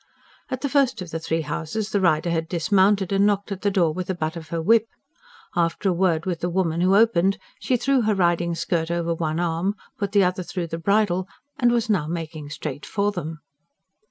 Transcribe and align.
At 0.49 0.61
the 0.61 0.67
first 0.67 0.99
of 1.03 1.11
the 1.11 1.19
three 1.19 1.41
houses 1.41 1.91
the 1.91 2.01
rider 2.01 2.31
had 2.31 2.49
dismounted, 2.49 3.11
and 3.11 3.23
knocked 3.23 3.51
at 3.51 3.61
the 3.61 3.69
door 3.69 3.93
with 3.93 4.07
the 4.07 4.15
butt 4.15 4.35
of 4.35 4.47
her 4.49 4.59
whip. 4.59 4.87
After 5.55 5.89
a 5.89 5.93
word 5.93 6.25
with 6.25 6.39
the 6.39 6.49
woman 6.49 6.81
who 6.81 6.95
opened, 6.95 7.37
she 7.59 7.77
threw 7.77 8.01
her 8.01 8.15
riding 8.15 8.55
skirt 8.55 8.89
over 8.89 9.13
one 9.13 9.39
arm, 9.39 9.75
put 9.99 10.11
the 10.13 10.23
other 10.23 10.41
through 10.41 10.69
the 10.73 10.79
bridle, 10.79 11.27
and 11.59 11.71
was 11.71 11.87
now 11.87 12.07
making 12.07 12.49
straight 12.49 12.83
for 12.83 13.11
them. 13.11 13.41